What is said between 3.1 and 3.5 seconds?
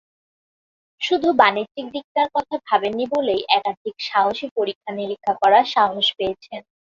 বলেই